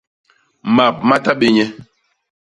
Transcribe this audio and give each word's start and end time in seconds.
Map 0.75 0.95
ma 1.07 1.17
tabé 1.25 1.47
nye. 1.55 1.65